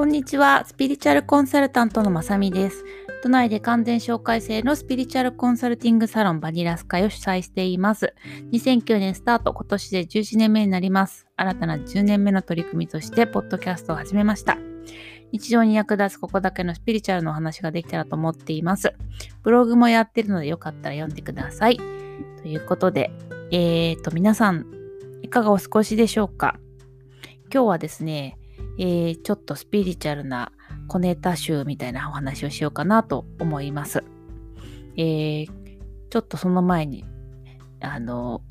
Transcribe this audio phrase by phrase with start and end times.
[0.00, 0.64] こんにちは。
[0.66, 2.86] スピリチュアルコンサルタントのまさみです。
[3.22, 8.14] 都内で完全紹介制のスピリチュアルコンサルティングサロンバニラスカを主催しています。
[8.50, 11.26] 2009年スタート、今年で11年目になります。
[11.36, 14.56] 新たな10年目の取り組みとして、ポッドキャストを始めました。
[15.32, 18.94] 日常に役立つここだけのスピリチュアルのお話ができたらと思っています。
[19.42, 21.76] ブログもやってるのでよかったら読んでください。
[21.76, 23.10] ということで、
[23.50, 24.64] えーと、皆さん、
[25.20, 26.58] いかがお過ごしでしょうか？
[27.52, 28.38] 今日はですね、
[28.78, 30.52] えー、ちょっとスピリチュアルな
[30.88, 34.04] 小ネタ集みたいなお話をしようかなと思います。
[34.96, 35.50] えー、
[36.10, 37.04] ちょっとその前に、
[37.80, 38.42] あの、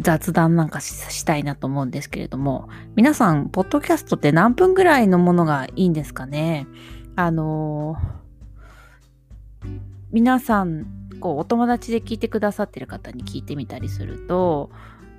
[0.00, 6.66] 雑談なんかしたいなと思うんですけれども、皆さん、ポッドキャストって何分ぐらいのものがいいんですかね？
[7.14, 7.96] あの
[10.10, 10.86] 皆さん、
[11.20, 14.70] こう、お友達で聞いてくださってる方に聞いてみたりすると、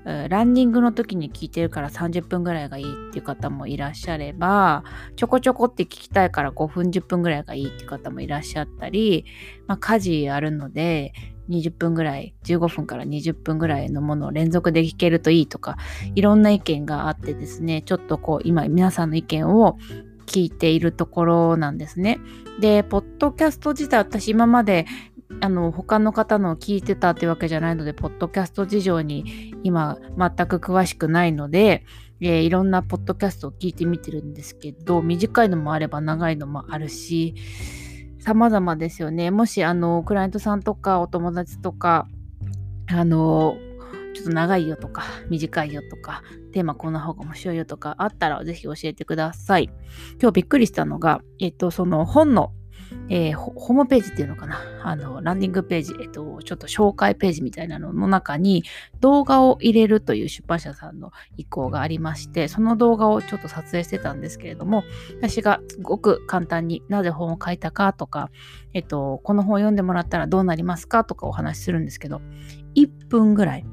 [0.04, 4.84] ランニングの時に聞いてるから30分ぐらいがいいっていう方もいらっしゃれば、
[5.16, 9.26] ちょこちょこって聞きたいから5分10分ぐらいがいいっていう方もいらっしゃったり、
[9.68, 11.14] まあ、家事あるので
[11.50, 15.78] 20分ぐらい、15分から20分ぐらいのものを連続で聞けるといいとか、
[16.16, 19.78] いろんな意見があってですね、ちょっとこう今皆さんの意見を
[20.26, 22.20] 聞いているところなんですね。
[22.60, 24.86] で、ポッドキャスト自体私今まで
[25.40, 31.86] あの他の方の聞いてたってわけじゃないので、ポッドキャスト事情に今全く詳しくないので、
[32.20, 37.36] えー、いろんなポッドキャストを聞いてみてるんですけど、短いのもあれば長いのもあるし、
[38.20, 39.32] 様々ですよね。
[39.32, 42.08] もし、あの、クライアントさんとかお友達とか、
[42.88, 43.58] あの、
[44.14, 46.22] ちょっと長いよとか、短いよとか、
[46.52, 49.72] テーマこんな方が面白いよとかあったらぜひ教えてください。
[50.22, 52.54] 今日びっくりしたのが、えっと、その本の
[53.14, 54.62] えー、ホームページっていうのかな？
[54.84, 58.64] あの、ランディングページ、えっと、ちょっと紹介ページみたいなのの中に
[59.02, 64.86] 動画を入れるという出版社さんの意向がありまして、その動画をちょっと撮影してたんですけれども、
[65.18, 68.32] 私がすごく簡単になぜ本を書いたかとか、
[68.74, 72.22] えっと、この本を読んでもらったらどうなりますかとかお話しするんですけど、
[72.76, 73.66] 1分ぐらい、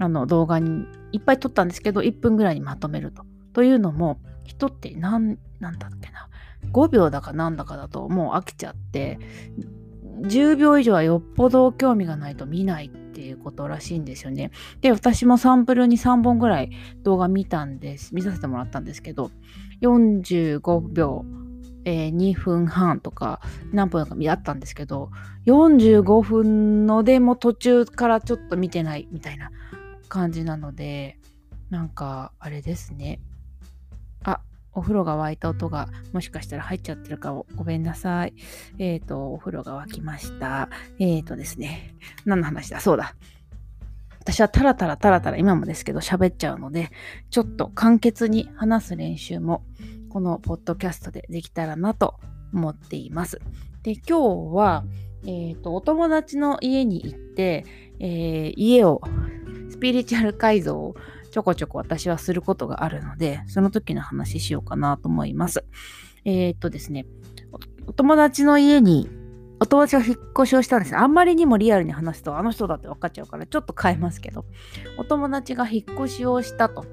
[0.00, 3.24] あの動画にいっぱい撮ったんですけど、1分ぐらいにまとめると。
[3.54, 6.28] というのも、人って何、なんだっけな？
[6.72, 9.18] 5秒だかなんだかだともう飽きちゃって
[10.22, 14.50] 10秒以上はよっぽど興味がないと見ないっていうことらしいんですよね。
[14.80, 16.70] で、私もサンプルに3本ぐらい
[17.02, 19.30] 動画見たんです、見させてもらったんですけど、
[19.82, 21.24] 45秒、
[21.84, 23.40] えー、2分半とか
[23.72, 25.10] 何分か見あったんですけど、
[25.46, 29.50] 45分のでも途中からちょっと見てないみたいな
[30.08, 31.18] 感じなので、
[31.68, 33.20] なんかあれですね。
[34.74, 38.34] お風呂が沸いた音がもしかしたら入っちゃってるかをごめんなさい。
[38.78, 40.68] えっ、ー、と、お風呂が沸きました。
[40.98, 41.94] えっ、ー、とですね。
[42.24, 42.80] 何の話だ？
[42.80, 43.14] そうだ。
[44.20, 46.90] 私はタラタラタラタラ今もですけど喋っちゃうので、
[47.30, 49.64] ちょっと簡潔に話す練習も
[50.10, 52.20] このポッドキャストでできたらなと
[52.54, 53.40] 思っています。
[53.82, 54.84] で、今日は、
[55.24, 57.64] えっ、ー、と、お友達の家に行って、
[57.98, 59.00] え家を
[59.70, 60.94] スピリチュアル改造を
[61.32, 65.64] ちょこちょこ私はすることがあるので、その時の話しようかなと思います。
[66.24, 67.06] えー、っとですね、
[67.86, 69.08] お友達の家に
[69.58, 70.96] お友達が引っ越しをしたんです。
[70.96, 74.44] あんまりにもリアルに話すとあの人だって分かっちゃうからちょっと変えますけど、
[74.98, 76.84] お友達が引っ越しをしたと。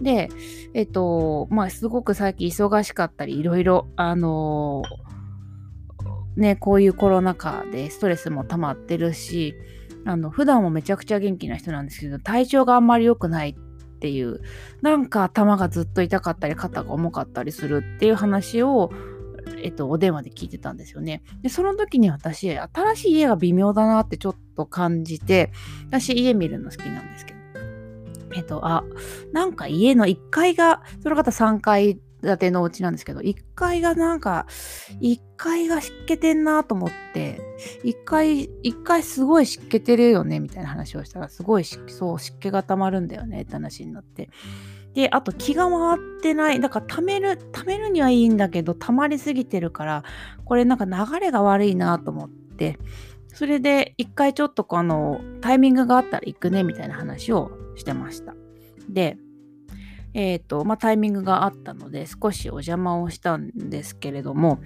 [0.00, 0.28] で、
[0.72, 9.54] えっと、まあすごく最近忙しかったり、いろいろ、あのー、ね、こういうコロナ禍でストレスも溜まってるし、
[10.04, 13.69] あの普段もめちゃくちゃ元気な人なんですけど体調があんまり良くないっ
[14.00, 14.40] ていう
[14.82, 18.90] なんか頭がずっと痛かったり肩が重かったりするっていう話を
[19.62, 21.22] えっと、お電話で聞いてたんですよね。
[21.42, 25.50] で、その時に私、新しい家が微妙だなってちょっと感じて、
[25.88, 27.38] 私家見るの好きなんですけど、
[28.36, 28.84] えっと、あ、
[29.32, 34.46] なんか家の1階が、その方3階建てのお家なんですけど、1階がなんか、
[35.00, 37.40] 1階が湿気てんなと思って、
[37.84, 44.28] 1階、1階すごい湿気てるよね、みたいな話をしたら、すごいそう、湿気が溜まるんだよね、って話になって。
[44.94, 46.60] で、あと気が回ってない。
[46.60, 50.04] だから溜める、溜めるにはいいんだけど、溜まりすぎてるから、
[50.44, 52.78] これなんか流れが悪いなと思って、
[53.28, 58.34] それで一回ちょっとこのタイミングがあったら行くねみたいな話をしてました。
[58.88, 59.16] で、
[60.14, 64.60] え、ー、と、まあ、タイミングがあったので、少しお邪魔をしたんですけれども、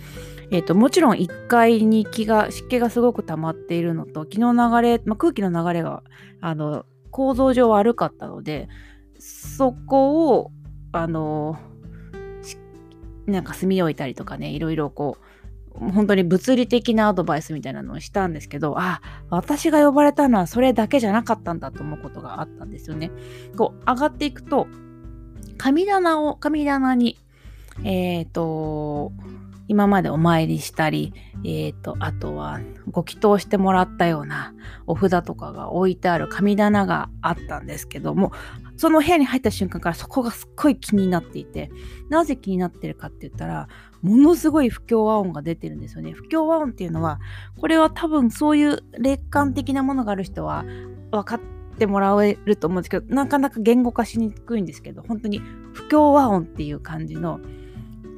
[0.51, 6.03] え、ー、と、もちろん1階に気が、湿気がすごく溜まっているのと、気の流れ、まあ、空気の流れが、
[6.41, 8.69] あの、構造上悪かったので、
[9.19, 10.51] そこを、
[10.93, 11.59] あの、
[13.27, 15.25] なんか炭を置いたりとかね、いろいろこう、
[15.79, 23.11] 本当に物理的なアドバイスみたいなのをしたんですけど、あ、私が呼ばれたのはそれだけじゃなかったんだと思うことがあったんですよね。
[23.57, 24.69] こう、上がっていくと、
[25.57, 27.19] 神棚を、神棚に、
[27.85, 29.13] えっ、ー、と、
[29.67, 31.15] 今までお参りしたり、
[31.45, 32.61] えっ、ー、と、あとは
[32.91, 34.53] ご祈祷してもらったような
[34.87, 38.33] お札とかが置いてある神棚があったんですけども、
[38.77, 41.71] その部屋に入った瞬間からそこがすっごい気になっていて、
[42.11, 43.69] なぜ気になってるかって言ったら、
[44.03, 46.13] ものすごい不協和音が出てるんですよね。
[46.13, 47.19] 不協和音っていうのは、
[47.59, 50.65] これは多分そういう霊感的なものがある人は
[51.11, 55.41] 分かっててもらえると思うんですけど、なかなか言語化しにくいんですけど、本当に
[55.73, 57.41] 不協和音っていう感じの、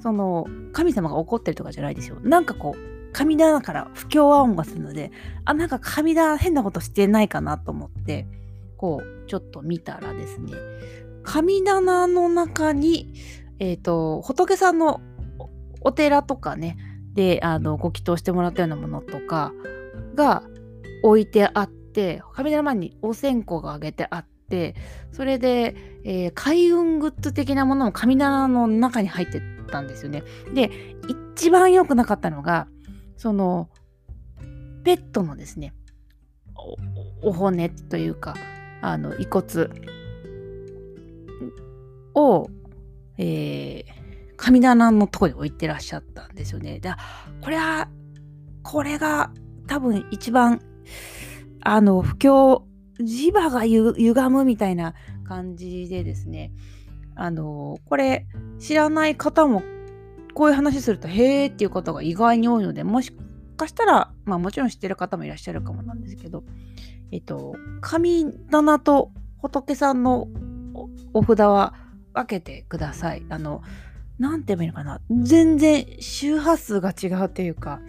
[0.02, 2.16] その神様が怒ってるとかじゃないですよ。
[2.22, 5.10] なんかこう、神棚から不協和音がするので、
[5.44, 8.26] あ、なんか神棚変なことしてないかなと思って、
[8.76, 10.52] こう、ちょっと見たらですね、
[11.22, 13.14] 神棚の中に、
[13.58, 15.00] えっ、ー、と、仏さんの
[15.80, 16.76] お寺とかね、
[17.14, 19.52] で、あの、ご祈祷してもらったようなものとか
[20.14, 20.42] が
[21.02, 21.85] 置いてあって、
[22.32, 24.74] 神棚前にお線香があげてあって、
[25.12, 29.40] それで、えー、開運グッズ的なものも神棚の中に入って
[29.70, 30.22] たんですよね。
[30.54, 30.70] で、
[31.36, 32.68] 一番良くなかったのが、
[33.16, 33.68] その、
[34.84, 35.74] ペットのですね、
[37.22, 38.34] お骨というか、
[38.80, 39.68] あの、遺骨
[42.14, 42.48] を、
[43.18, 43.84] えー、
[44.36, 46.78] 神棚のとこに置いてらっしゃったんですよね。
[46.80, 46.98] だ
[47.42, 47.88] これは、
[48.62, 49.32] これが
[49.66, 50.60] 多分一番、
[51.60, 52.62] あの、不況、
[53.00, 54.94] 磁場がゆ歪むみたいな
[55.24, 56.52] 感じでですね、
[57.14, 58.26] あの、これ
[58.58, 59.62] 知らない方も
[60.36, 63.10] こういう話すると、へーっていうことが意外に多いので、もし
[63.56, 66.44] かしたら、まあもちろん知ってる方もいらっしゃるかもなんですけど、
[67.10, 70.28] えっと、神棚と仏さんの
[71.14, 71.74] お札は
[72.12, 73.24] 分けてください。
[73.30, 73.62] あの、
[74.18, 75.00] なんて言えばいいのかな。
[75.22, 77.80] 全然周波数が違うというか、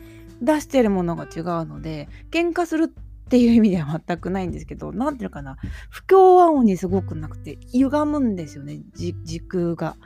[0.41, 2.93] 出してるものが違うので、喧嘩する
[3.27, 5.57] っていう意味では全くないんですけど、なんていうのかな。
[5.89, 9.97] 不協和音にすごくなくて、歪むんですよね、時空が。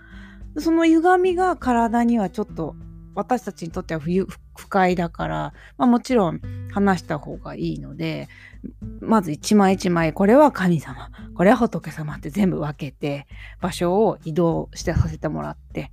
[0.58, 2.76] その歪みが体にはちょっと
[3.14, 6.42] 私たちにとっては不快だから、まあ、もちろん
[6.72, 8.28] 話した方がいいので
[9.00, 13.28] まず一枚一枚これは神様これは仏様って全部分けて
[13.62, 15.92] 場所を移動してさせてもらって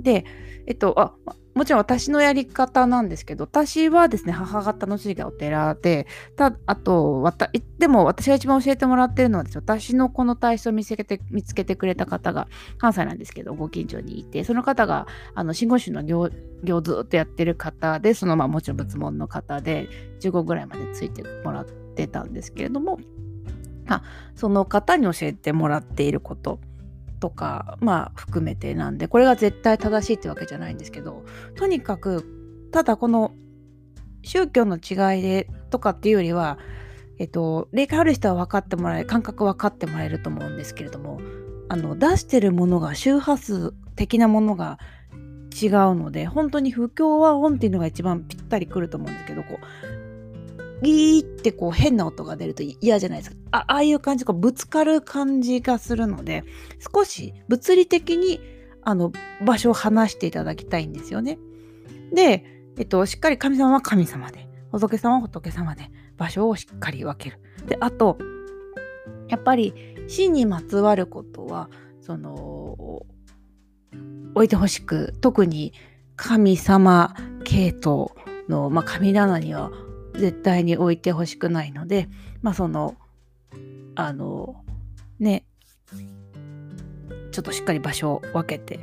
[0.00, 0.24] で
[0.66, 1.14] えっとあ
[1.58, 6.06] もちろん私のやり方なんですけど、私はですね、母方の地がお寺で、
[6.36, 7.50] たあと、わた
[7.80, 12.46] でも私が一番教えてもらってるのはです、私のこの体操を見つけて見つけてくれた方が、
[12.78, 16.30] 関西なんですけど、ご近所にいて、その方が、あの、信号宗の行
[16.62, 19.88] 行ずっとやってる方で、そのまあもちろん仏門の方で、
[20.20, 23.00] 15ぐらいまでついてもらってたんですけれども、
[23.88, 24.02] あ
[24.36, 26.60] その方に教えてもらっていること
[27.18, 31.24] とかまあ含めてなんでこれが絶対正しいってわけじゃないんですけど
[31.56, 32.24] とにかく
[32.72, 33.32] ただこの
[34.22, 36.58] 宗教の違いでとかっていうよりは
[37.18, 41.20] えっと霊感ある人は分かってもらえ感覚分かってもらえると思うんですけれども
[41.68, 44.78] あの出してるものが周波数的なものが
[45.60, 50.07] 違うので本当に不協和音っていうのが一番ぴったりくると思うんですけどこう
[50.82, 53.36] ギーってこう変な音が出ると嫌じゃないですか。
[53.50, 56.44] ああいう感じ、こうぶつかる感じがするので、
[56.94, 58.40] 少し物理的に
[58.82, 59.12] あの
[59.44, 61.38] 場所を離していただきたいんですよね。
[62.12, 62.44] で、
[62.78, 67.40] えっと、しっかり神様は神様で、仏様は仏様で、場所をしっかり分ける。
[67.66, 68.18] で、あと、
[69.28, 69.74] やっぱり
[70.06, 71.70] 死にまつわることは、
[72.00, 73.04] その、
[74.34, 75.72] 置いてほしく、特に
[76.16, 78.10] 神様系統
[78.48, 79.70] の、まあ、神棚には
[80.18, 82.08] 絶対に置いてほしくないので、
[82.42, 82.96] まあその、
[83.94, 84.62] あの、
[85.18, 85.44] ね、
[87.32, 88.80] ちょっとしっかり場所を分けて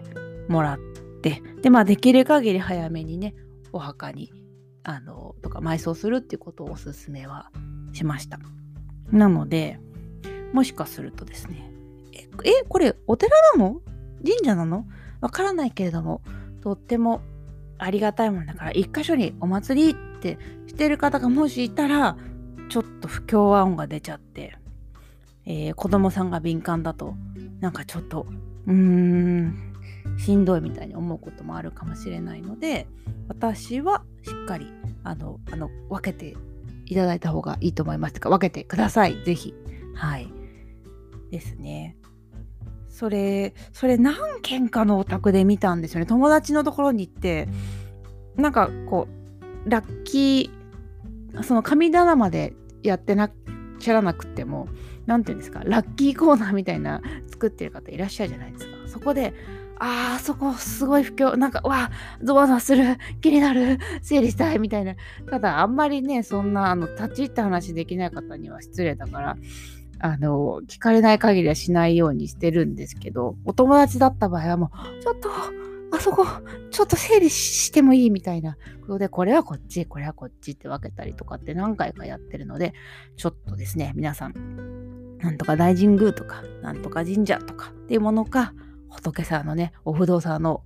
[0.47, 0.79] もらっ
[1.21, 3.35] て、で、まあできる限り早めにね、
[3.73, 4.31] お墓に、
[4.83, 7.51] あの、とか埋葬するっていうことをおすすめは
[7.93, 8.39] しました。
[9.11, 9.79] なので、
[10.53, 11.69] もしかするとですね、
[12.13, 13.81] え、えこれお寺なの？
[14.23, 14.85] 神社なの？
[15.21, 16.21] わからないけれども、
[16.61, 17.21] とっても
[17.77, 19.95] ありがたいものだから、一箇所にお祭り
[20.33, 22.17] ってしてる方がもしいたら、
[22.69, 24.57] ちょっと不協和音が出ちゃって、
[25.45, 27.13] えー、子供さんが敏感だと、
[27.59, 28.25] なんかちょっと、
[28.65, 29.73] うーん、
[30.17, 32.87] しんどいみたいに思うこともあるかもしれないので、
[33.27, 36.35] 私はしっかり、あの、あの分けて
[36.85, 38.19] いただいた方がいいと思います。
[38.19, 39.23] か、分けてください。
[39.23, 39.53] ぜひ。
[39.93, 40.31] はい。
[41.31, 41.97] ですね。
[42.89, 46.05] それ、それ何軒かのお宅で見たんですよね。
[46.05, 47.47] 友達のところに行って、
[48.37, 49.24] なんかこう、
[49.65, 52.53] ラッキー、その神棚まで
[52.83, 53.31] やってなっ
[53.79, 54.67] しゃらなくても、
[55.05, 58.71] 何て言うんですか、ラッキーコーナーみたいな作ってる方いらっしゃるじゃないですか。
[58.87, 59.33] そこで、
[59.77, 61.91] あー、そこすごい不況、なんか、わ
[62.23, 64.95] ゾワゾワする、気になる、整理したいみたいな。
[65.29, 69.37] ただ、あんまりね、そんな、あの、立ち入った話できない方には失礼だから、
[69.99, 75.29] あの、聞かれない限りはしないようにしてるんですけど、お友達だった場合はもう、ちょっと、
[75.95, 76.25] あそこ、
[76.71, 82.73] ちょっと整理してもいいみたいなことで、これはこっち、これはこっちって分けたりとかって何回かやってるので、
[83.15, 88.53] ちょっとですね、皆さん、なんとか大神宮とか、なんとか神社とかっていうものか、
[88.89, 90.63] 仏さんのね、お不動産の、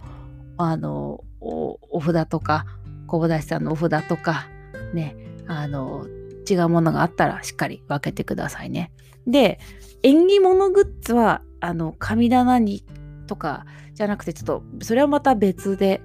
[0.57, 2.65] あの、おお札とか、
[3.07, 4.47] 小林さんのお札とか、
[4.93, 5.15] ね、
[5.47, 6.05] あの、
[6.49, 8.91] 違うものがあったらしっかり分けてくださいね。
[9.27, 9.59] で、
[10.01, 12.85] 縁起物グッズは、あの、神棚に
[13.29, 16.01] とかじゃなくて、ちょっと、それはまた別で、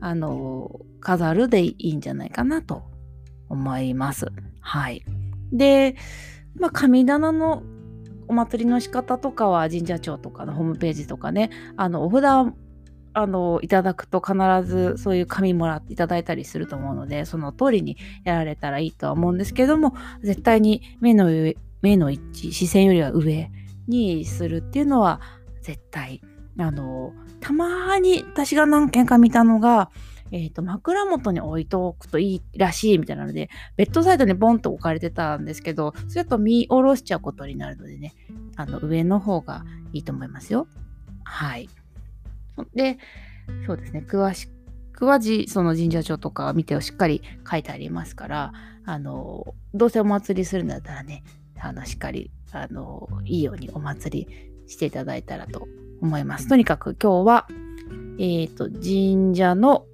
[0.00, 2.82] あの、飾るでいいんじゃないかなと
[3.48, 4.26] 思います。
[4.60, 5.02] はい。
[5.52, 5.96] で、
[6.58, 7.62] まあ、神棚の
[8.28, 12.52] お祭りの仕方とかは神社庁とかのホームページとかね、あの、お札
[13.18, 23.50] あの、いただくと必ずそういう紙もらっていただいたりすると思うので、その通りにやられたらいいとは思うんですけども、絶対に目の上、目の位置、視線よりは上
[23.88, 25.22] にするっていうのは
[25.62, 26.20] 絶対
[26.58, 29.90] あの、たまに私が何件か見たのが、
[30.32, 38.14] えっ、ー、と、枕元に置いておくといいらしいみたいなので、ベッドサイドにボンと置かれてたんですけど、それだと見下ろしちゃうことになるのでね、
[38.56, 40.66] あの、上の方がいいと思いますよ。
[41.24, 41.68] はい。
[42.74, 42.98] で、
[43.66, 44.48] そうですね、詳し
[44.92, 48.52] くはじ、その神社帳とか見てをしっかり書いてありますから、
[48.84, 51.22] あの、どうせお祭りするんだったらね、
[51.60, 55.68] あの、しっかり、あの、いいようにお祭りしていただいたらと
[56.02, 56.48] 思います。
[56.48, 57.46] とにかく今日は、
[58.18, 59.86] えっ、ー、と、神社の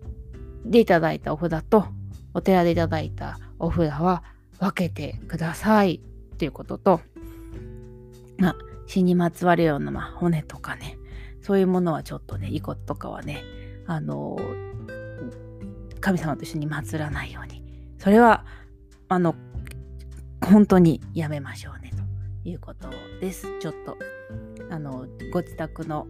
[0.65, 1.87] でいただいたお札と、
[2.35, 4.23] お寺でいただいたお札は
[4.59, 6.01] 分けてください
[6.39, 7.01] ということと、
[8.39, 8.57] まあ、
[8.87, 10.99] 死にまつわるような、まあ、骨とかね、
[11.43, 13.43] そういうものはちょっとね、遺骨とかはね、
[13.87, 14.39] あの、
[16.01, 17.63] 神様と一緒に祀らないように、
[17.99, 18.45] それは、
[19.09, 19.35] あの、
[20.45, 22.02] 本当にやめましょうね、と
[22.45, 22.89] いうこと
[23.21, 23.47] です。
[23.61, 23.97] ちょっと
[24.71, 26.07] あのご自宅の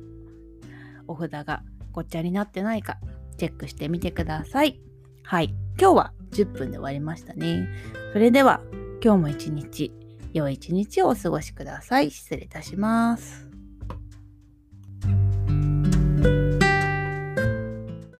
[1.06, 1.62] お札が
[1.92, 2.98] ごっちゃになってないか
[3.36, 4.80] チェックしてみてください。
[5.24, 5.54] はい。
[5.78, 7.68] 今日は10分で終わりましたね。
[8.12, 8.60] それでは
[9.02, 9.92] 今日も一日
[10.32, 12.10] 良い一日をお過ごしください。
[12.10, 13.51] 失礼いたします。